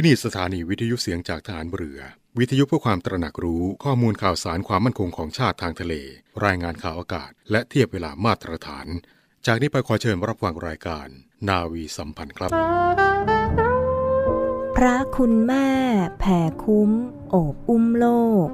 [0.00, 2.00] ที่นี่สถานีวิทยุเสียงจากฐานเรือ
[2.38, 5.94] วิทยุเพื่อความตระหนักรู้ข้อมูลข่าวสารความมั่นคงของชาติทางทะเล
[6.44, 8.86] รายงานข่าวอากาศ และเทียบเวลามาตรฐาน
[9.46, 11.08] จากนี้ไปขอเชิญรับฟังรายการ
[11.48, 12.50] นาวีสัมพันธ์ครับ
[14.76, 15.68] พระคุณแม่
[16.20, 16.90] แผ่คุ้ม
[17.30, 18.06] โอบอุ้มโล
[18.46, 18.48] ก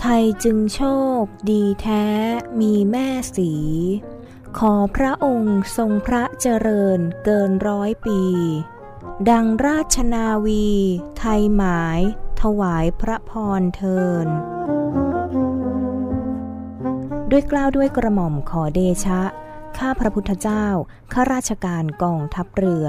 [0.00, 0.82] ไทยจึงโช
[1.20, 2.06] ค ดีแท้
[2.60, 3.52] มีแม่สี
[4.58, 8.22] ขอพระองค์ทรงพระเจริญเกินร้อยปี
[9.30, 10.68] ดังราชนาวี
[11.18, 12.00] ไทยหมาย
[12.40, 14.26] ถวายพระพรเทิน
[17.30, 19.20] ด้วยกล้าวด้วยกระหม่อมขอเดชะ
[19.78, 20.64] ข้าพระพุทธเจ้า
[21.12, 22.86] ข้าราชการกองทัพเรือ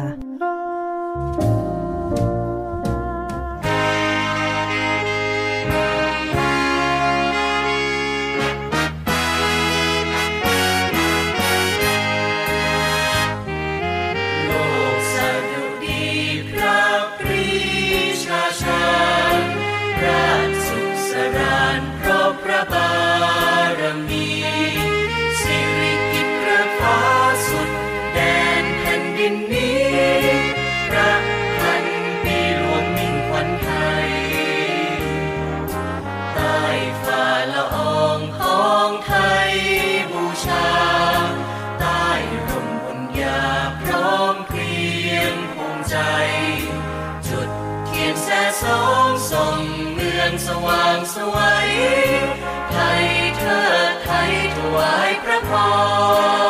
[51.16, 51.70] สวย
[52.72, 53.06] ไทย
[53.38, 53.66] เธอ
[54.04, 55.52] ไทยถวายพระพ
[56.42, 56.43] ร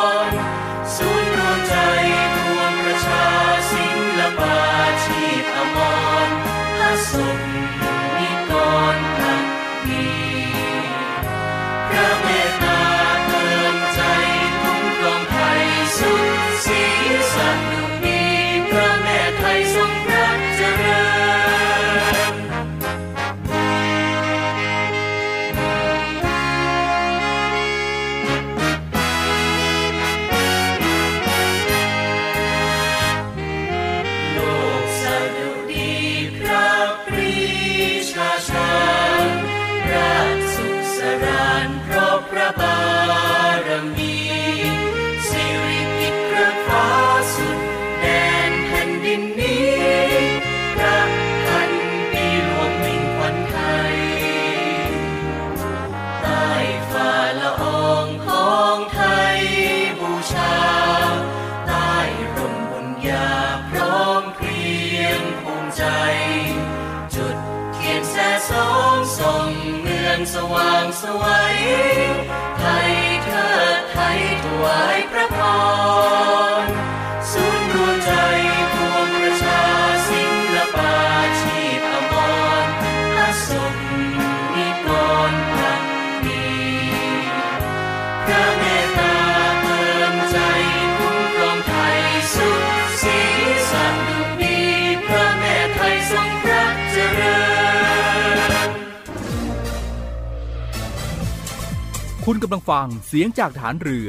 [102.36, 104.08] คุณกำลังฟังเสียงจากฐานเรือ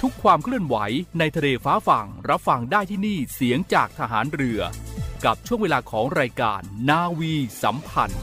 [0.00, 0.76] ทุกความเคลื่อนไหว
[1.18, 4.60] ในทะเลฟ้าฝั่งรับฟังได้ที่นี่เสียงจากทหารเรือ
[5.24, 8.22] กับช่วงเวลาของรายการนาวีสัมพันธ์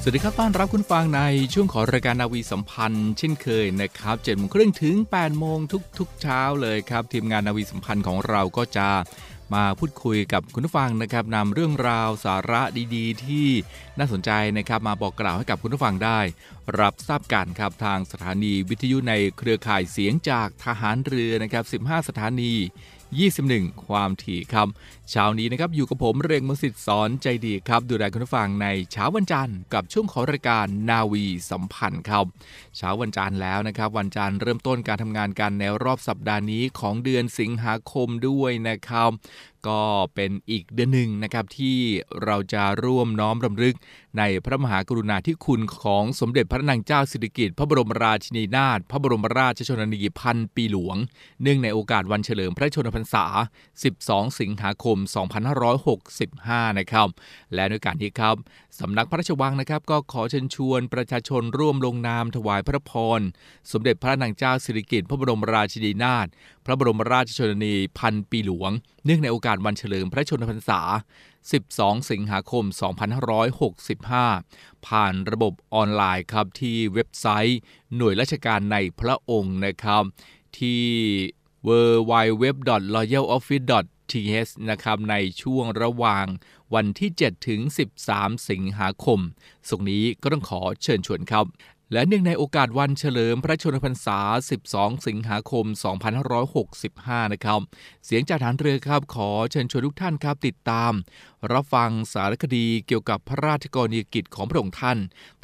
[0.00, 1.20] สวัสดีครับต้อนรับคุณฟังใน
[1.52, 5.58] ช่วงของรายการนาวีสัมพันธ์ เช่นเคยนะครับ7จ็ดโมงครึ่งถึง8ปดโมง
[5.98, 8.88] ทุกๆเช้าเลยครับ ทีมงานนาวีสัมพันธ์ของเราก็จะ
[9.54, 12.62] มาพูดคุยกับคุณผู้ฟังนะครับนำเรื่องราวสาระ
[12.94, 13.48] ดีๆ ที่
[13.98, 16.20] น่าสนใจนะครับ มาบอกกล่าวให้กับคุณผู้ฟังได้
[16.80, 22.54] รับทราบกันครับทางสถานีวิทยุในเครือข่ายเสียงจากทหารเรือนะครับ 15 สถานี
[23.12, 24.68] 21 ความถี่ครับ
[25.10, 32.24] เช้านี้นะครับอยู่กับผมเรียงมงสิทธิ์สอนใจดีครับ ดูแลคุณผู้ฟังในเช้าวันจันทร์กับช่วงของรายการนาวีสัมพันธ์ครับ
[32.76, 39.10] เช้าวันจันทร์แล้วนะครับ วันจันทร์เริ่มต้นการทำงานกันในรอบสัปดาห์นี้ของเดือนสิงหาคมด้วยนะครับ
[39.68, 39.80] ก็
[40.14, 41.78] เป็นอีกเดือนหนึ่งนะครับที่
[42.24, 43.74] เราจะร่วมน้อมรำลึก
[44.18, 50.96] ในพระมหากรุณาธิคุณของสมเด็จพระนางเจ้าสิริกิติ์พระบรมราชินีนาถพระบรมราชชนนีพันปีหลวง
[51.42, 53.24] เนื่องในโอกาสวันเฉลิมพระชนมพรรษา
[53.82, 54.96] 12 สิงหาคม
[56.08, 57.08] 2565 นะครับ
[57.54, 58.36] และในการนี้ครับ
[58.80, 63.20] สำนักพระราชวังนะครับ ก็ขอเชิญชวนประชาชนร่วมลงนามถวายพระพร
[63.72, 66.26] สมเด็จพระนางเจ้าสิริกิติ์พระบรมราชินีนาถ
[66.64, 68.70] พระบรมราชชนนีพันปีหลวง
[69.04, 70.80] เนื่องในโอกาสวันเฉลิมพระชนมพรรษา
[71.42, 72.64] 12 สิงหาคม
[73.94, 77.58] 2565 ผ่านระบบออนไลน์ครับที่เว็บไซต์
[77.96, 80.02] หน่วยราชการในพระองค์นะครับ
[80.58, 80.82] ที่
[81.66, 81.70] w
[82.10, 82.12] w
[82.42, 82.44] w
[82.94, 86.26] l o y a l o f f i c e TH นะครับในช่วงระหว่าง
[86.74, 87.60] วันที่ 7 ถึง
[88.04, 89.20] 13 สิงหาคม
[89.68, 91.44] สุกนี้ก็ต้องขอเชิญชวนครับ
[91.92, 94.18] และเนื่องในโอกาสวันเฉลิมพระชนมพรรษา
[94.62, 95.66] 12 สิงหาคม
[96.48, 97.60] 2565 นะครับ
[98.04, 100.92] เสียงจากฐานเรือครับขอเชิญชวนทุกท่านครับติดตาม
[101.52, 104.98] รับฟังสารคดีเกี่ยวกับพระราชกรณียกิจของพระองค์ท่าน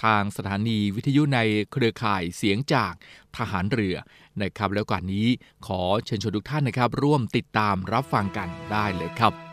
[0.04, 1.38] ทางสถานีวิทยุใน
[1.72, 2.92] เครือข่ายเสียงจาก
[3.36, 3.96] ทหารเรือ
[4.40, 5.28] นะครับ แล้วก่อนนี้
[5.66, 9.49] ขอเชิญชวนทุกท่านนะครับ ร่วมติดตามรับฟังกันได้เลยครับ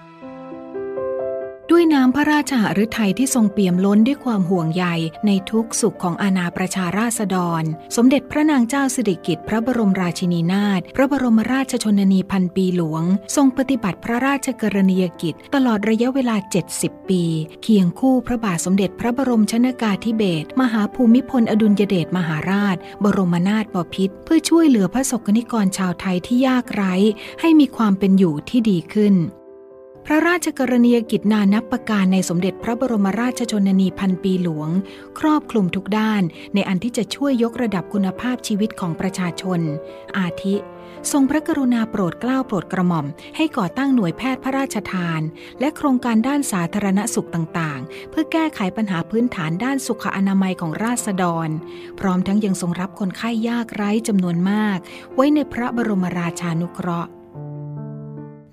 [1.72, 4.86] ด้วยน้ำพระราชหฤทัยที่ทรงเปี่ยมล้นด้วยความห่วงใย
[5.28, 7.64] ในทุกสุขของอาณาประชาราษฎร
[7.96, 13.04] สมเด็จพระนางเจ้าสิริกิติ์พระบรมราชินีนาถพระบรมราชชนนีพันปีหลวง
[13.36, 16.36] ทรงปฏิบัติพระราชกรณียกิจ ตลอดระยะเวลา
[16.74, 17.24] 70 ปี
[17.64, 26.94] เคียงคู่พระบาทสมเด็จพระบรมชนากาธิเบศมหาภูมิพลอดุลยเดชมหาราช บรมนาถบพิตรเพื่อช่วยเหลือพระศกนิกรชาวไทยที่ยากไร้
[27.42, 29.16] ให้มีความเป็นอยู่ที่ดีขึ้น
[30.10, 34.70] พระราชกรณียกิจนานับประการในสมเด็จพระบรมราชชนนีพันปีหลวง
[35.20, 36.22] ครอบคลุมทุกด้าน
[36.54, 39.60] ในอันที่จะช่วยยกระดับคุณภาพชีวิตของประชาชน
[40.18, 40.56] อาทิ
[41.12, 43.06] ทรงพระกรุณาโปรดเกล้าโปรดกระหม่อม
[43.38, 45.22] ให้ก่อตั้งหน่วยแพทย์พระราชทาน
[45.60, 51.50] และโครงการด้านสาธารณสุขต่างๆ เพื่อแก้ไขปัญหาพื้นฐานด้านสุขอนามัยของราษฎร
[52.00, 54.78] พร้อมทั้งยังทรงรับคนไข้ยากไร้จำนวนมาก
[55.16, 57.17] ไว้ในพระบรมราชานุเคราะห์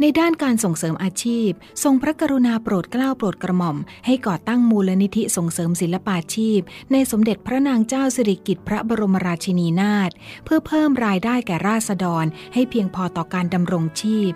[0.00, 1.50] ในด้านการส่งเสริมอาชีพ
[1.82, 3.76] ทรงพระกรุณาโปรดเกล้าโปรดกระหม่อม
[4.06, 6.60] ให้ก่อตั้งมูลนิธิส่งเสริมศิลปาชีพ
[6.92, 10.10] ในสมเด็จพระนางเจ้าสิริกิติ์พระบรมราชินีนาถ
[10.44, 12.24] เพื่อเพิ่มรายได้แก่ราษฎร
[12.54, 14.32] ให้เพียงพอต่อการดำรงชีพ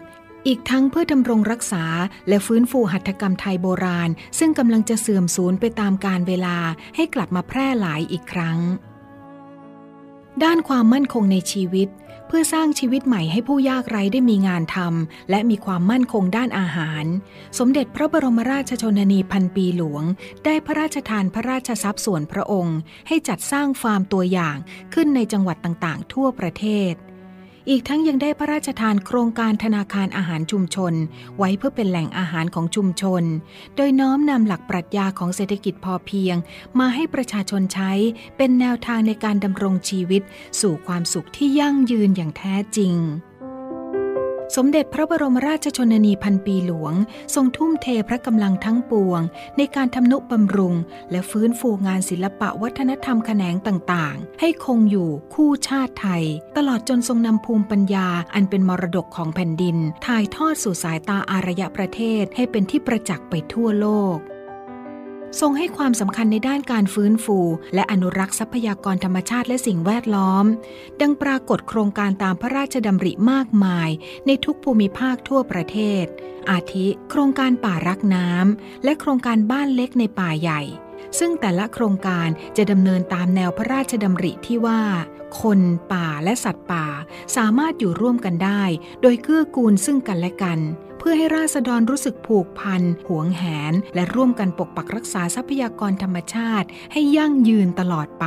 [0.46, 1.84] อีกทั้งเพื่อดำรงรักษา
[2.28, 6.58] และฟื้นฟูหัตถกรรมไทยโบราณ ซึ่งกำลังจะเสื่อมสูญไปตามกาลเวลา
[6.96, 8.58] ให้กลับมาแพร่หลายอีกครั้ง
[10.44, 11.88] ด้านความมั่นคงในชีวิต
[12.28, 17.04] เพื่อสร้างชีวิตใหม่ให้ผู้ยากไร้ได้มีงานทำและมีความมั่นคงด้านอาหาร
[17.58, 20.02] สมเด็จพระบรมราชชนนีพันปีหลวง
[20.44, 22.78] ได้พระราชทานพระราชทรัพย์ส่วนพระองค์
[23.08, 24.56] ให้จัดสร้างฟาร์มตัวอย่าง
[24.94, 26.94] ขึ้นในจังหวัดต่างๆ ทั่วประเทศ
[27.70, 30.94] อีกทั้งยังได้พระราชทานโครงการธนาคารอาหารชุมชน
[31.38, 33.22] ไว้เพื่อเป็นแหล่งอาหารของชุมชน
[33.76, 36.36] โดยน้อมนำหลักปรัชญาของเศรษฐกิจพอเพียง
[36.78, 37.92] มาให้ประชาชนใช้
[38.36, 40.22] เป็นแนวทางในการดำรงชีวิต
[40.60, 42.94] สู่ความสุขที่ยั่งยืนอย่างแท้จริง
[44.56, 46.94] สมเด็จพระบรมราชชนนีพันปีหลวง
[47.34, 49.20] ทรงทุ่มเทพระกำลังทั้งปวง
[49.56, 50.74] ในการทำนุบำรุง
[51.10, 56.24] และฟื้นฟูงานศิลปะวัฒนธรรมแขนงต่างๆ ให้คงอยู่คู่ชาติไทย
[56.56, 64.18] ตลอดจนทรงนำภูมิปัญญาอันเป็นมรดกของแผ่นดิน ถ่ายทอดสู่สายตาอารยประเทศให้เป็นที่ประจักษ์ไปทั่วโลก
[65.40, 67.38] ทรงให้ความสำคัญในด้านการฟื้นฟู
[67.74, 70.44] และอนุรักษ์ทรัพยากรธรรมชาติและสิ่งแวดล้อม
[71.00, 73.88] ดังปรากฏโครงการตามพระราชดำริมากมาย
[74.26, 76.04] ในทุกภูมิภาคทั่วประเทศ
[76.50, 80.62] อาทิ โครงการป่ารักน้ำและโครงการบ้านเล็กในป่าใหญ่
[81.18, 84.82] ซึ่งแต่ละโครงการจะดำเนินตามแนวพระราชดำริที่ว่า
[85.42, 85.60] คน
[85.92, 86.86] ป่าและสัตว์ป่า
[87.36, 88.62] สามารถอยู่ร่วมกันได้
[89.02, 90.58] โดยเกื้อกูลซึ่งกันและกัน
[91.10, 98.26] พื่อให้ราษฎรรู้สึกผูกพันหวงแหน และร่วมกันปกปักรักษาทรัพยากรธรรมชาติ ให้ยั่งยืนตลอดไป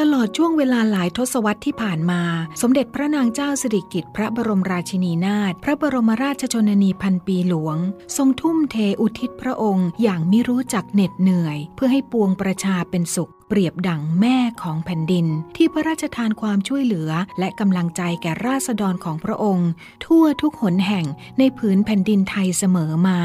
[0.00, 2.22] ตลอดช่วงเวลาหลายทศวรรษที่ผ่านมา
[2.62, 7.76] สมเด็จพระนางเจ้าสิริกิติ์พระบรมราชินีนาถพระบรมราชชนนีพันปีหลวง
[8.16, 15.26] ทรงทุ่มเทอุทิศพระองค์ อย่างไม่รู้จักเหน็ดเหนื่อย เพื่อให้ปวงประชาเป็นสุข เปรียบดั่งแม่ของแผ่นดิน
[15.56, 19.70] ที่พระราชทานความช่วยเหลือ และกำลังใจแก่ราษฎรของพระองค์
[20.04, 21.06] ทั่วทุกหนแห่ง
[21.38, 23.20] ในผืนแผ่นดินไทยเสมอมา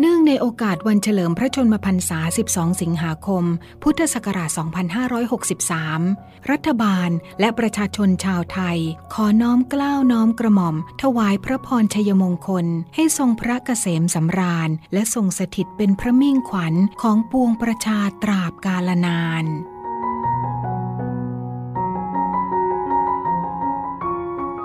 [0.00, 2.18] เนื่องในโอกาสวันเฉลิมพระชนมพรรษา
[2.50, 3.44] 12 สิงหาคม
[3.82, 4.50] พุทธศักราช
[5.70, 7.10] 2563 รัฐบาล
[7.40, 8.78] และประชาชนชาวไทย
[9.14, 19.46] ขอน้อมกล้าวน้อมกระหม่อม ถวายพระพรชัยมงคล ให้ทรงพระเกษมสำราญ และทรงสถิตเป็นพระมิ่งขวัญของปวงประชาตราบกาลนาน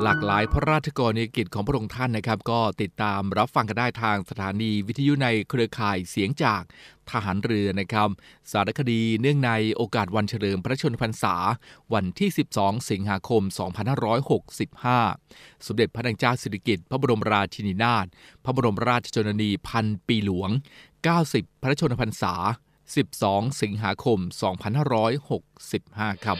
[0.04, 6.62] หลากหลายพระราชกรณียกิจของพระองค์ท่านนะครับ ก็ติดตามรับฟังกันได้ทางสถานีวิทยุในเครือข่ายเสียงจาก
[7.12, 8.10] ทหารเรือนะครับ
[8.52, 11.36] สารคดีเนื่องในโอกาสวันเฉลิมพระชนมพรรษา
[11.94, 13.42] วันที่ 12 สิงหาคม
[14.90, 18.06] 2565 สมเด็จพระนางเจ้าสิริกิติ์พระบรมราชินีนาถ
[18.44, 20.50] พระบรมราชชนนีพันปีหลวง
[21.06, 22.34] 90 พระชนมพรรษา
[22.96, 24.20] 12 สิงหาคม
[25.42, 26.40] 2565 ครับ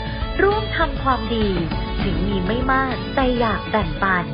[0.43, 1.47] ร่วมทำความดี
[2.03, 4.25] ถึงมีไม่มากแต่อยากแบ่งปัน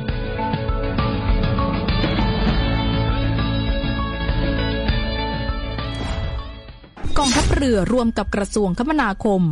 [7.18, 9.42] กองทัพเรือร่วมกับกระทรวงคมนาคม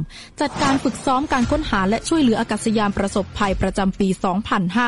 [0.40, 4.08] จัดการฝึกซ้อมการค้นหาและช่วยเหลืออากาศยานประสบภัยประจำปี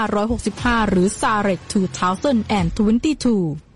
[0.06, 3.67] 2565 หรือ s a r e t 2022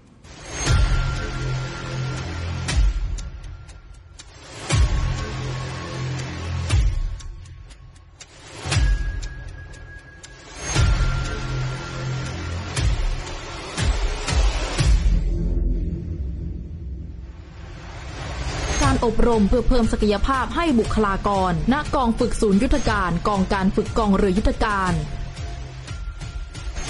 [19.26, 24.92] รมเพื่อเพิ่มศักยภาพให้บุคลากร ณ กองฝึกศูนย์ยุทธการกองการฝึกกองเรือยุทธการ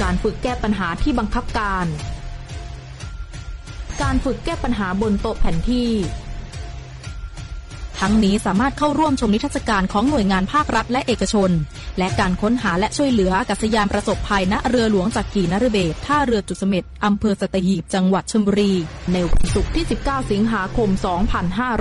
[0.03, 1.87] การฝึกแก้ปัญหาที่บังคับการ
[4.03, 5.91] การฝึกแก้ปัญหาบนโต๊ะแผนที่
[8.01, 11.51] ทั้งนี้สามารถเข้าร่วมชมนิทรรศการของหน่วยงานภาครัฐและเอกชน
[11.99, 18.73] และการค้นหาและช่วยเหลืออากาศยานประสบภัยณเรือหลวงจักรีนฤเบศรท่าเรือจุดเสม็ดอำเภอสัตหีบจังหวัดชลบุรี
[19.13, 21.79] ในวันศุกร์ที่ 19 สิงหาคม 2565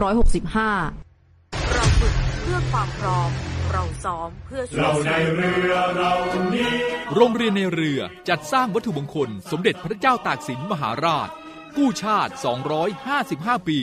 [1.73, 3.29] เราฝึกเพื่อความพร้อม
[3.71, 6.13] เราซ้อมเพื่อช่วยเราในเรือเรา
[6.55, 6.71] นี้
[7.15, 7.99] โรงเรียนในเรือ
[8.29, 11.29] จัดสร้างวัตถุมงคล สมเด็จพระเจ้าตากสินมหาราช
[11.77, 12.33] กู้ชาติ
[12.99, 13.79] 255 ปี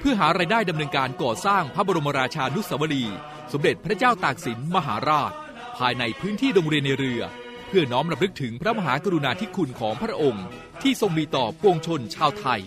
[0.00, 3.16] เพื่อหารายได้ดำเนินการก่อสร้างพระบรมราชานุสาวรีย์
[3.52, 5.32] สมเด็จพระเจ้าตากสินมหาราช
[5.80, 7.20] ภายในพื้นที่โรงเรียนในเรือ
[7.68, 10.46] เพื่อน้อมรำลึกถึงพระมหากรุณาธิคุณของพระองค์
[10.82, 12.62] ที่ทรงมีต่อปวงชนชาวไทย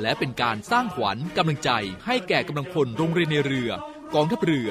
[0.00, 1.70] และเป็นการสร้างขวัญกำลังใจ
[2.06, 3.70] ให้แก่กำลังพลโรงเรียนในเรือ
[4.14, 4.70] กองทัพเรือ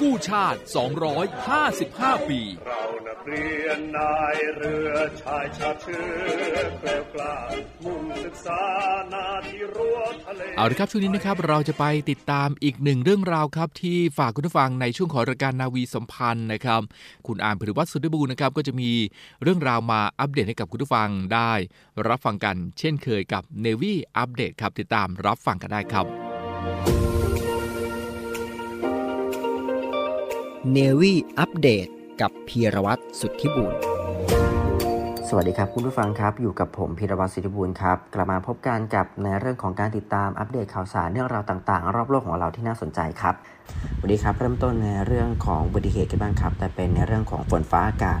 [0.00, 0.60] กู้ชาติ
[1.44, 7.36] 255 ปี เรานักเรียนนายเรือชายชาติเชื้อแกล้วกล้า
[7.84, 8.62] มุ่งศึกษา
[9.12, 16.80] นาที่รั้วทะเลเอาละครับช่วงนี้นะครับเราจะไปติดตามอีกหนึ่งเรื่องราวครับ ที่ฝากคุณผู้ฟังในช่วงของรายการนาวีสัมพันธ์นะครับ
[17.26, 18.90] คุณอามพิรวัตรสุดบูรณ์นะครับก็จะมี
[19.42, 21.52] เรื่องราวมาอัปเดตให้กับคุณผู้ฟังได้
[22.08, 27.01] รับฟังกันเช่นเคยกับ Navy อัปเดตครับติดตามรับฟังกันได้ครับ
[30.70, 31.86] เนวี่อัปเดต
[32.20, 33.72] กับพีรวัตรสุทธิบุญ
[35.28, 43.34] สวัสดีครับคุณผู้ฟังครับอยู่กับผมพีรวัตรศิริบูลครับ กลับมาพบกันกับในเรื่องของการติดตามอัปเดตข่าวสารเรื่องราวต่างๆ รอบโลกของเราที่น่าสนใจครับ
[44.00, 48.20] วันนี้ครับเริ่มต้นในเรื่องของอุบัติเหตุกันบ้างครับ แต่เป็นในเรื่องของฝนฟ้าอากาศ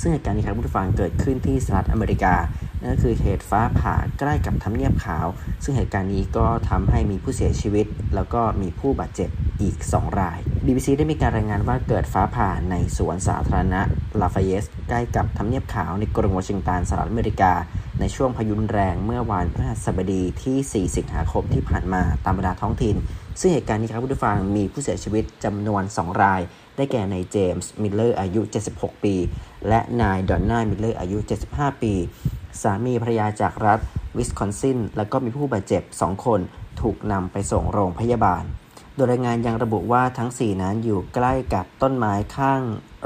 [0.00, 2.34] ซึ่งเหตุการณ์นี้ครับคุณผู้ฟังเกิดขึ้นที่สหรัฐอเมริกา
[2.82, 5.26] นั่นก็คือเหตุฟ้าผ่าใกล้กับทำเนียบขาว
[5.62, 9.30] ซึ่งเหตุการณ์นี้ก็ทำให้มีผู้เสียชีวิต แล้วก็มีผู้บาดเจ็บ
[9.62, 13.80] อีก 2 ราย BBC ได้มีการรายงานว่าเกิดฟ้าผ่าในสวนสาธารณะ
[14.20, 17.52] ลาฟาเยสใกล้กับทำเนียบขาวในกรุงวอชิงตันสหรัฐอเมริกา
[18.00, 22.96] ในช่วงพายุนแรงเมื่อวันพฤหัสบดีที่ 4 สิงหาคมที่ผ่านมาตามเวลาท้องถิ่น
[23.40, 26.40] ซึ่งเหตุการณ์นี้ครับผู้ฟังมีผู้เสียชีวิตจำนวน 2 ราย
[26.76, 28.40] ได้แก่นายเจมส์มิลเลอร์อายุ
[28.72, 29.14] 76 ปี
[29.68, 31.18] และนายดอนน่ามิลเลอร์อายุ
[31.50, 31.94] 75 ปี
[32.62, 33.78] สามีภรรยาจากรัฐ
[34.16, 36.40] วิสคอนซินแล้วก็มีผู้บาดเจ็บ 2 คน
[36.80, 38.42] ถูกนำไปส่งโรงพยาบาล
[38.94, 42.62] โดยรายงานยังระบุว่าทั้ง 4 นั้นอยู่ใกล้กับต้นไม้ข้าง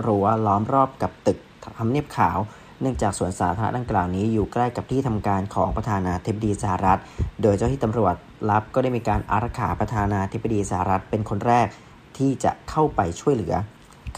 [0.06, 1.38] รั้วล้อมรอบกับตึก
[1.78, 2.38] ทำเนียบขาว
[2.80, 7.00] เนื่องจากสวนสาธารณะดังกล่าวนี้อยู่ใกล้กับที่ทำการของประธานาธิบดีสหรัฐ
[7.42, 8.14] โดยเจ้าที่ตำรวจ
[8.50, 11.66] รับก็ได้มีการอารักขาประธานาธิบดีสหรัฐเป็นคนแรก
[12.18, 13.54] ที่จะเข้าไปช่วยเหลือ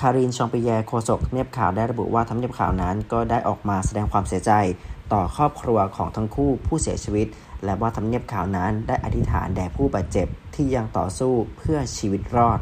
[0.01, 4.53] คารินชองปิแยโฆษกเนียบข่าวได้ระบุว่าทำเนียบข่าวนั้นก็ได้ออกมาแสดงความเสียใจ
[5.13, 7.27] ต่อครอบครัวของทั้งคู่ผู้เสียชีวิต
[7.65, 12.59] และว่าทำเนียบข่าวนั้นได้อธิษฐานแด่ผู้บาดเจ็บที่ยังต่อสู้เพื่อชีวิตรอด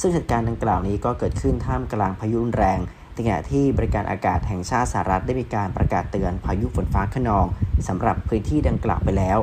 [0.00, 2.78] ซึ่งเหตุการณ์ดังกล่าวนี้ก็เกิดขึ้นท่ามกลางพายุรุนแรง
[3.12, 7.46] ในขณะที่บริการอากาศแห่งชาติสหรัฐได้มีการประกาศเตือนพายุฝนฟ้าขนอง
[7.88, 9.38] สำหรับพื้นที่ดังกล่าวไปแล้ว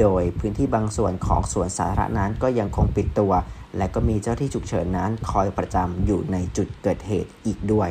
[0.00, 3.32] โดยพื้นที่บางส่วนของสวนสาธารณะนั้นก็ยังคงปิดตัว
[3.76, 7.90] และก็มีเจ้าที่ฉุกเฉินนั้นคอยประจำอยู่ในจุดเกิดเหตุอีกด้วย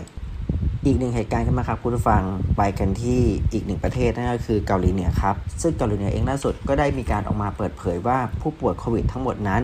[0.86, 2.24] อีกหนึ่งเหตุการณ์ขึ้นมาครับคุณผู้ฟัง
[2.58, 3.20] ไปกันที่
[3.54, 9.62] อีกหนึ่งประเทศนั่นก็คือเกาหลีเหนือครับ ซึ่งเกาหลีเหนือเองล่าสุดก็ได้มีการออกมาเปิดเผยว่าผู้ป่วยโควิดทั้งหมดนั้น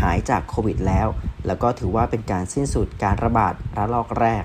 [0.00, 1.06] หายจากโควิดแล้ว
[1.46, 4.44] แล้วก็ถือว่าเป็นการสิ้นสุดการระบาดระลอกแรก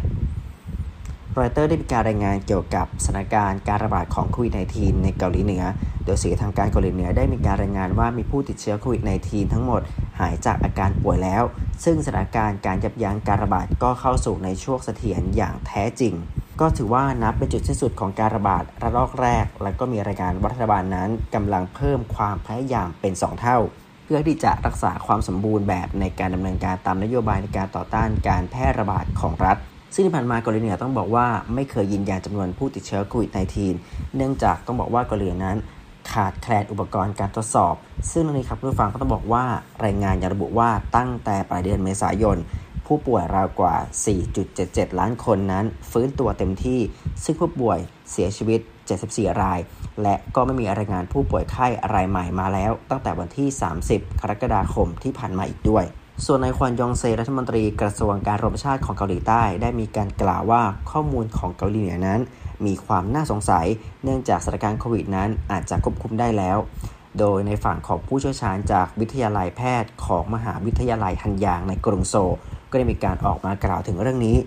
[1.39, 5.63] รอยเตอร์ได้มีการรายงานเกี่ยวกับสถานการณ์การระบาดของโควิด -19 ในเกาหลีเหนือ
[6.05, 9.81] โดยสื่อทางการเกาหลีเหนือได้มีการรายงานว่ามีผู้ติดเชื้อโควิด -19 ทั้งหมด
[10.19, 11.43] หายจากอาการป่วยแล้ว
[11.83, 16.13] ซึ่งสถานการณ์การยับยั้งการระบาดก็เข้าสู่ในช่วงเสถียรอย่างแท้จริง
[16.61, 23.57] ก็ถือว่านับเป็นจุดสิ้นสุดของการระบาดระลอกแรก และก็มีรายงานว่ารัฐบาลนั้นกำลังเพิ่มความพยายามเป็น 2 เท่า
[24.05, 29.57] เพื่อที่จะรักษาความสมบูรณ์แบบในการดำเนินการตามนโยบายในการต่อต้านการแพร่ระบาดของรัฐ
[29.93, 33.31] ซึ่งที่ผ่านมาเกาหลีเหนือต้องบอกว่าไม่เคยยืนยันจำนวนผู้ติดเชื้อโควิด
[33.71, 35.57] -19 เนื่องจากต้องบอกว่าเกาหลีนั้น
[36.11, 37.75] ขาดแคลนอุปกรณ์การทดสอบ
[38.11, 39.45] ซึ่งตรงนี้ครับผู้ฟังก็ต้องบอกว่า
[39.85, 42.37] รายงานยังระบุว่าตั้งแต่ปลายเดือนเมษายน
[42.85, 43.75] ผู้ป่วยราวกว่า
[44.37, 46.79] 4.77 ล้านคนนั้น ฟื้นตัวเต็มที่
[47.23, 47.79] ซึ่งผู้ป่วย
[48.11, 48.59] เสียชีวิต
[48.99, 49.59] 74 ราย
[50.03, 53.47] และก็ไม่มีรายงานผู้ป่วยไข้รายใหม่มาแล้ว ตั้งแต่วันที่
[53.85, 55.85] 30 กรกฎาคมที่ผ่านมาอีกด้วย
[56.25, 62.19] ส่วนนายควนยองเซรัฐมนตรีกระทรวงการรมชาติของเกาหลีใต้ ได้มีการกล่าวว่าข้อมูลของเกาหลีเหนือนั้น
[62.65, 63.65] มีความน่าสงสัย
[64.03, 66.57] เนื่องจากสถานการณ์โควิดนั้นอาจจะควบคุมได้แล้ว
[67.19, 72.33] โดยในฝั่งของผู้เชี่ยวชาญจากวิทยาลัยแพทย์ของมหาวิทยาลัยฮันยางในกรุงโซล
[72.71, 74.37] ก็ได้มีการออกมากล่าวถึงเรื่องนี้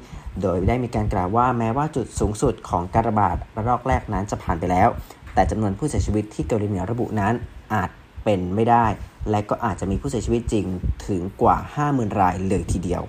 [0.42, 4.88] โดยได้มีการกล่าวว่าแม้ว่าจุดสูงสุดของการระบาดระลอกแรกนั้นจะผ่านไปแล้ว
[5.34, 7.34] แต่จำนวนผู้เสียชีวิตที่เกาหลีเหนือระบุนั้น
[7.74, 7.90] อาจ
[8.24, 8.86] เป็นไม่ได้
[9.30, 10.66] และก็อาจจะมีผู้เสียชีวิตจริง
[11.06, 11.56] ถึงกว่า
[11.88, 13.02] 50,000 รายเลยทีเดียว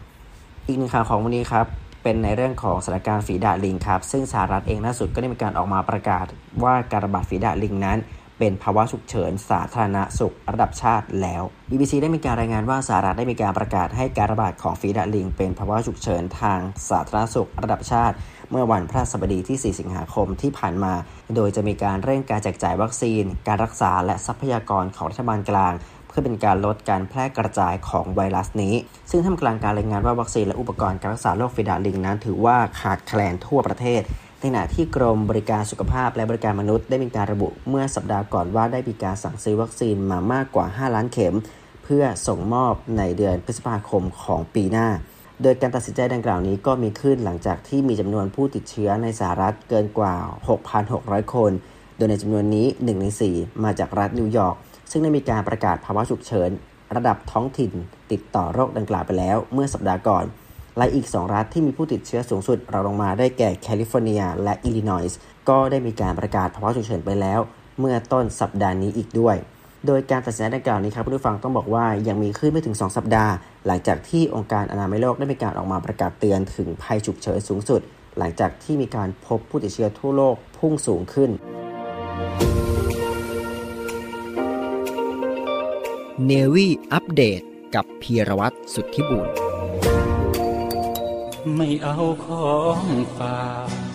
[0.67, 1.65] อีกหนึ่งข่าวของวันนี้ครับ
[2.04, 6.25] เป็นในเรื่องของสถานการณ์ฝีดาดลิงครับ ซึ่งสหรัฐเองล่าสุดก็ได้มีการออกมาประกาศ
[6.63, 7.99] ว่าการระบาดฝีดาดลิงนั้น
[8.39, 18.15] เป็นภาวะฉุกเฉินสาธารณสุขระดับชาติแล้ว BBC ได้มีการรายงานว่าสหรัฐได้มีการประกาศให้การระบาดของฝีดาดลิง เป็นภาวะฉุกเฉินทางสาธารณสุขระดับชาติ
[18.51, 20.93] เมื่อวันพฤหัสบดีที่ 4 สิงหาคมที่ผ่านมา
[21.36, 25.73] โดยจะมีการเร่งการแจกจ่ายวัคซีน การรักษาและทรัพยากรของรัฐบาลกลาง
[26.08, 28.75] เพื่อเป็นการลดการแพร่กระจายของไวรัสนี้
[29.10, 34.01] ซึ่งท่ามกลางการรายงานว่าวัคซีนและอุปกรณ์การรักษาโรคฝีดาดลิงนั้น ถือว่าขาดแคลนทั่วประเทศ
[34.39, 41.36] ในขณะที่กรมบริการสุขภาพและบริการมนุษย์ได้มีการระบุเมื่อสัปดาห์ก่อนว่าได้มีการสั่งซื้อวัคซีนมามากกว่า 5 ล้านเข็ม
[41.84, 44.88] เพื่อส่งมอบในเดือนพฤษภาคมของปีหน้า
[45.41, 50.15] โดยการตัดสินใจดังกล่าวนี้ก็มีขึ้นหลังจากที่มีจำนวนผู้ติดเชื้อในสหรัฐเกินกว่า
[50.71, 51.52] 6,600 คน
[51.98, 54.56] โดยในจำนวนนี้ 1 ใน 4 มาจากรัฐนิวยอร์ก
[54.91, 56.50] ซึ่งได้มีการประกาศภาวะฉุกเฉิน
[56.95, 57.71] ระดับท้องถิ่น
[58.12, 60.26] ติดต่อโรคดังกล่าวไปแล้วเมื่อสัปดาห์ก่อน
[60.78, 65.19] และอีก 2 รัฐที่มีผู้ติดเชื้อสูงสุดรองลงมาได้แก่แคลิฟอร์เนีย และอิลลินอยส์
[65.50, 67.39] ก็ได้มีการประกาศภาวะฉุกเฉินไปแล้ว
[67.80, 69.36] เมื่อต้นสัปดาห์นี้อีกด้วย
[69.88, 73.34] โดยการตัดสินใจดังกล่าวนี้ครับผู้ฟังต้องบอกว่ายังมีขึ้นไม่ถึง 2 สัปดาห์
[73.67, 77.82] หลังจากที่องค์การอนามัยโลกได้มีการออกมาประกาศเตือนถึงภัยฉุกเฉินสูงสุด
[78.17, 81.30] หลังจากที่มีการพบผู้ติดเชื้อทั่วโลกพุ่งสูงขึ้น
[86.26, 87.41] เนวี่อัปเดต
[87.76, 89.28] กับพีรวัตรสุทธิบุญ
[91.56, 92.84] ไม่เอาของ
[93.17, 93.94] ฝาก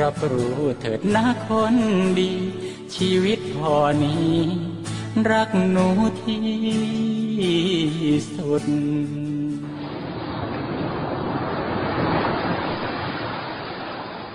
[0.00, 1.74] รับรู้เถิดนะคน
[2.18, 2.32] ดี
[2.96, 4.34] ชีวิตพอนี้
[5.30, 5.88] รักหนู
[6.22, 6.44] ที่
[8.36, 8.64] สุด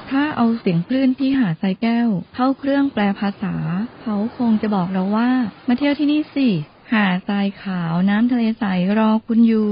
[0.10, 3.56] ถ้าเอาเสียงคลื่นที่หาดทรายแก้ว เข้าเครื่องแปลภาษา
[4.02, 5.30] เขาคงจะบอกเราว่า
[5.68, 6.48] มาเที่ยวที่นี่สิ
[6.94, 8.66] หาดทรายขาวน้ำทะเลใส
[8.98, 9.72] รอคุณอยู่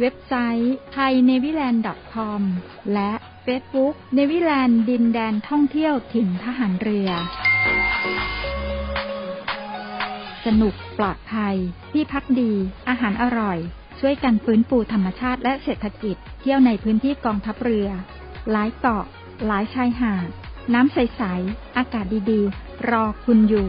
[0.00, 2.40] เว็บไซต์ thainewiland.com
[2.94, 3.10] และ
[3.46, 7.08] Facebook เนวิแลนด์ดินแดนท่องเที่ยวถิ่นทหารเรือ
[10.46, 11.56] สนุกปลอดภัย
[11.92, 12.52] ที่พักดี
[12.88, 13.58] อาหารอร่อย
[14.00, 17.88] ช่วยกันฟื้นฟูธรรมชาติและเศรษฐกิจ เที่ยวในพื้นที่กองทัพเรือ
[18.50, 19.04] หลายเกาะ
[19.46, 20.28] หลายชายหาด
[20.74, 23.68] น้ำใส ๆ อากาศดี ๆ รอคุณอยู่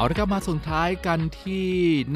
[0.00, 1.68] เอาละครับมาส่งท้ายกันที่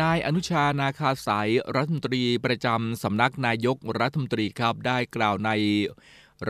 [0.03, 5.51] นายอนุชานาคาสายรัฐมนตรีประจำสำนักนายกรัฐมนตรีครับได้กล่าวใน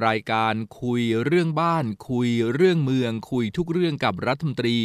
[0.06, 4.78] รายการคุยเรื่องบ้าน คุยเรื่องเมือง คุยทุกเรื่องกับรัฐมนตรี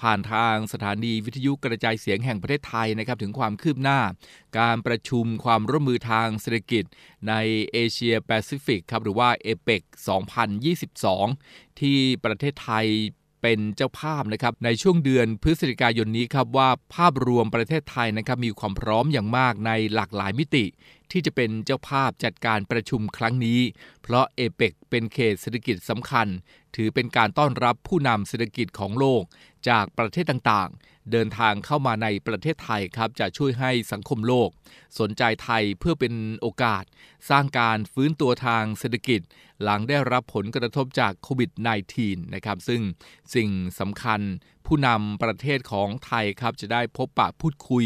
[0.00, 4.00] ผ่านทางสถานีวิทยุกระจายเสียงแห่งประเทศไทยนะครับถึงความคืบหน้า
[4.58, 6.84] การประชุมความร่วมมือทางเศรษฐกิจ
[7.28, 7.34] ใน
[7.72, 9.82] เอเชียแปซิฟิกครับหรือว่าเอเปก
[11.00, 12.88] 2022 ที่ประเทศไทย
[13.42, 20.64] เป็นเจ้าภาพนะครับในช่วงเดือนพฤศจิกายนนี้ครับว่าภาพรวมประเทศไทยนะครับมีความพร้อมอย่างมากในหลากหลายมิติ
[21.10, 23.60] ที่จะเป็นเจ้าภาพจัดการประชุมครั้งนี้
[24.02, 26.28] เพราะเอเปกเป็นเขตเศรษฐกิจสำคัญ
[26.76, 29.22] ถือเป็นการต้อนรับผู้นำเศรษฐกิจของโลก
[29.68, 34.48] จากประเทศต่างๆ เดินทางเข้ามาในประเทศไทยครับ จะช่วยให้สังคมโลก
[34.98, 36.84] สนใจไทยเพื่อเป็นโอกาส
[37.30, 39.20] สร้างการฟื้นตัวทางเศรษฐกิจ
[39.62, 41.50] หลังได้รับผลกระทบจากโควิด
[41.92, 42.82] -19 นะครับ ซึ่ง
[43.34, 43.48] สิ่ง
[43.80, 44.20] สำคัญ
[44.66, 47.84] ผู้นำประเทศของไทยครับจะได้พบปะพูดคุย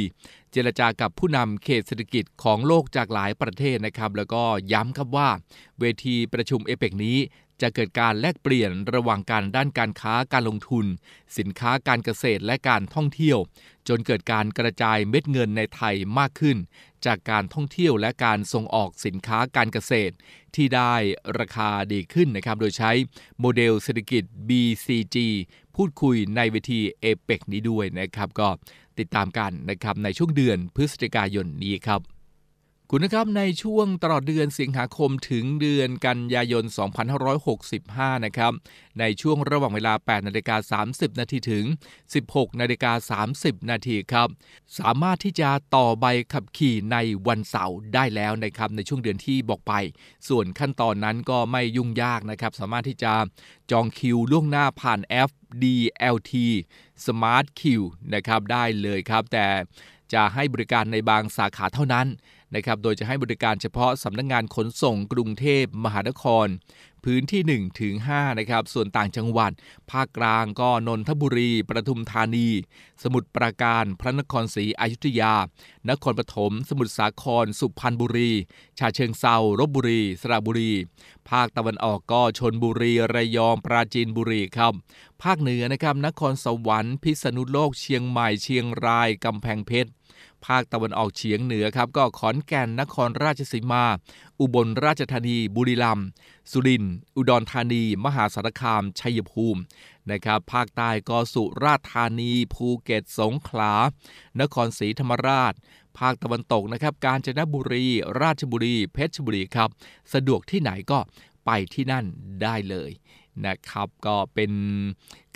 [0.53, 5.29] เจรจากับผู้นำเขตเศรษฐกิจของโลกจากหลายประเทศนะครับ แล้วก็ย้ำครับว่า
[5.81, 7.19] เวทีประชุมเอเปกนี้
[7.63, 10.87] จะเกิดการแลกเปลี่ยนระหว่างการด้านการค้าการลงทุน
[11.39, 13.39] สินค้าการเกษตรและการท่องเที่ยว
[13.89, 16.57] จนเกิดการกระจายเม็ดเงินในไทยมากขึ้น
[17.07, 20.15] จากการท่องเที่ยวและการส่งออกสินค้าการเกษตร
[20.55, 20.95] ที่ได้
[21.39, 22.91] ราคาดีขึ้นนะครับโดยใช้
[23.41, 25.17] โมเดลเศรษฐกิจ BCG
[25.77, 28.49] พูดคุยในเวทีเอเปกนี้ด้วยนะครับ ก็
[28.99, 32.01] ติดตามกันนะครับในช่วงเดือนพฤศจิกายนนี้ครับ
[32.91, 36.65] คุณนะครับในช่วงตลอดเดือนสิงหาคมถึงเดือนกันยายน
[37.45, 38.53] 2565 นะครับ
[39.01, 41.65] ในช่วงระหว่างเวลา 8 นาฬิกา 30 นาทีถึง
[42.13, 44.29] 16 นาฬิกา 30 นาทีครับ
[44.79, 46.97] สามารถที่จะต่อใบขับขี่ใน
[47.27, 49.73] วันเสาร์ได้แล้วนะครับในช่วงเดือนที่บอกไป
[50.29, 53.13] ส่วนขั้นตอนนั้นก็ไม่ยุ่งยากนะครับ สามารถที่จะ
[53.71, 55.31] จองคิวล่วงหน้าผ่านแอป
[55.63, 56.33] DLT
[57.05, 57.63] Smart Q
[58.15, 59.47] นะครับได้เลยครับแต่
[60.15, 62.07] จะให้บริการในบางสาขาเท่านั้น
[62.55, 66.47] นะครับโดยจะให้บริการเฉพาะสำนักงงานขนส่งกรุงเทพมหานคร
[67.05, 69.53] พื้นที่ 1 ถึง5นะครับส่วนต่างจังหวัด
[69.91, 72.49] ภาคกลางก็นนทบุรี ประทุมธานี
[73.03, 75.35] สมุทรปราการ พระนครศรีอยุธยา
[75.91, 78.31] นครปฐมสมุทรสาคร สุพรรณบุรี
[78.79, 80.73] ชาเชิงเซารบบุรี สระบุรี
[81.31, 84.73] ภาคตะวันออกก็ชนบุรี ระยองปราจีนบุรีครับ
[85.23, 89.91] ภาคเหนือนะครับนครสวรรค์พิษณุโลกเชียงใหม่เชียงรายกำแพงเพชร
[90.47, 93.85] ภาคตะวันออกเฉียงเหนือครับก็ขอนแก่นนครราชสีมา
[94.41, 96.09] อุบลราชธานี บุรีรัมย์
[96.51, 99.61] สุรินทร์อุดรธานี มหาสารคาม ชัยภูมิ
[100.11, 103.75] นะครับภาคใต้ก็สุราษฎร์ธานี ภูเก็ตสงขลา
[104.41, 105.55] นครศรีธรรมราช
[105.99, 107.87] ภาคตะวันตกนะครับกาญจนบุรี
[108.23, 109.71] ราชบุรี เพชรบุรีครับ
[110.15, 110.99] สะดวกที่ไหนก็
[111.47, 112.05] ไปที่นั่น
[112.43, 112.91] ได้เลย
[113.47, 114.53] นะครับก็เป็น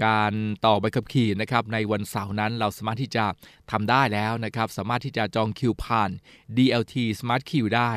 [0.05, 0.33] การ
[0.65, 3.25] ต่อใบขับขี่นะครับในวันเสาร์นั้นเราสามารถที่จะ
[3.71, 6.11] ทำได้แล้วนะครับ สามารถที่จะจองคิวผ่าน
[6.57, 7.93] DLT Smart Queue ได้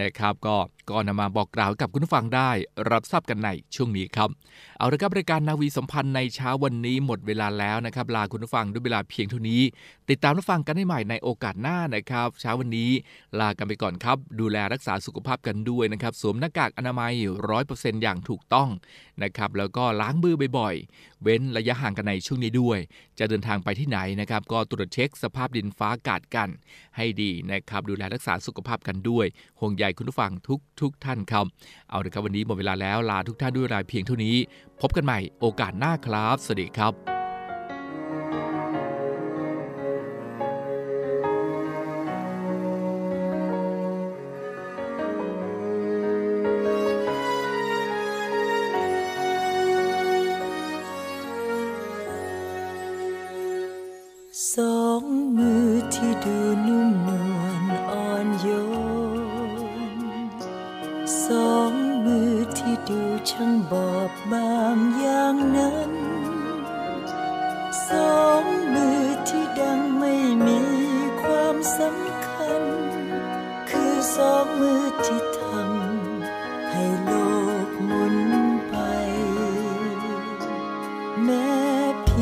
[0.00, 0.56] นะครับ ก็
[0.90, 2.50] ก็นำมาบอกกล่าวกับคุณผู้ฟังได้
[2.90, 4.28] รับทราบกันในช่วงนี้ครับ
[4.78, 9.62] เอาละครับรายการนาวีสัมพันธ์ในเช้าวันนี้หมดเวลาแล้วนะครับ ลาคุณผู้ฟังด้วยเวลาเพียงเท่านี้
[10.10, 12.90] ติดตามรับฟังกันได้ใหม่ในโอกาสหน้านะครับ เช้าวันนี้
[13.40, 17.12] ลากันไปก่อนครับ ดูแลรักษาสุขภาพกันด้วยนะครับ สวมหน้ากากอนามัย
[17.48, 18.68] ร้อยเปอร์เซ็นต์อย่างถูกต้อง
[19.22, 22.78] นะครับ แล้วก็ล้างมือบ่อยๆ เว้นระยะห่างกันในช่วงนี้ด้วย
[23.18, 26.48] จะเดินทางไปที่ไหนนะครับ ก็ตรวจเช็คคสภาพดินฟ้าอากาศกัน
[26.96, 29.26] ให้ดีนะครับ ดูแลรักษาสุขภาพกันด้วย
[29.60, 31.44] ห่วงใยคุณผู้ฟังทุกทุกท่านครับ
[31.90, 34.36] เอาละครับวันนี้หมดเวลาแล้วลาทุกท่านด้วยเวลาเพียงเท่านี้
[34.80, 37.17] พบกันใหม่โอกาสหน้าครับ สวัสดีครับ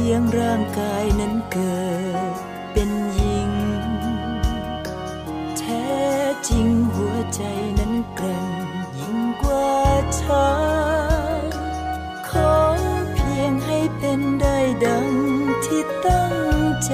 [0.08, 1.78] ลี้ยงร่างกายนั้นเกิ
[2.32, 2.34] ด
[2.72, 3.50] เป็นหญิง
[5.58, 5.88] แท้
[6.48, 7.42] จริงหัวใจ
[7.78, 8.48] นั้นเกร่ง
[8.98, 9.74] ยิ่งกว่า
[10.20, 10.50] ชา
[11.40, 11.42] ย
[12.28, 12.54] ขอ
[13.12, 15.08] เพียงให้เป็นได้ดัง
[15.64, 16.34] ที่ตั้ง
[16.84, 16.92] ใจ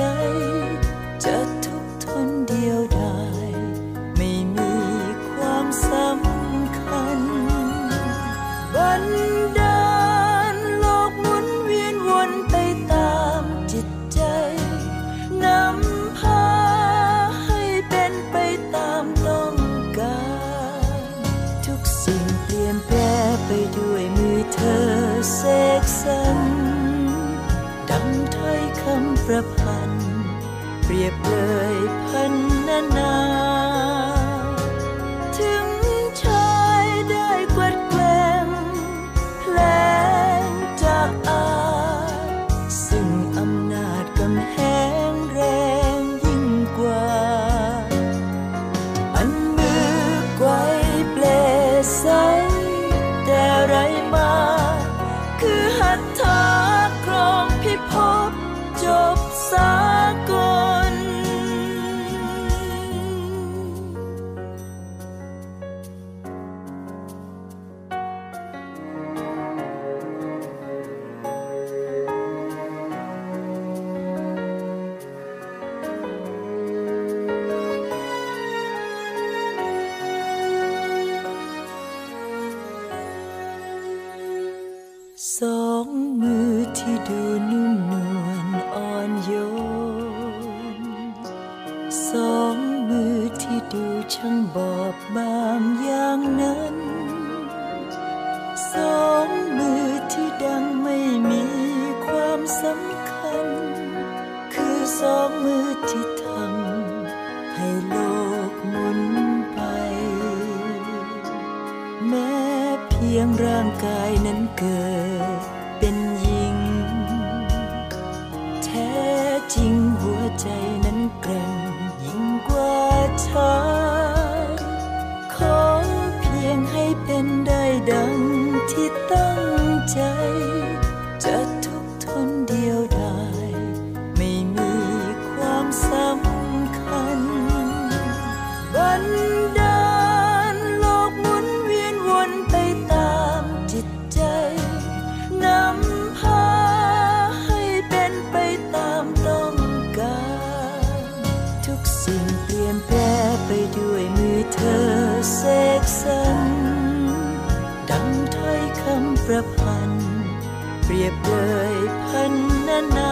[161.06, 161.34] ยบเล
[161.72, 161.74] ย
[162.08, 162.32] พัน
[162.66, 163.12] นานา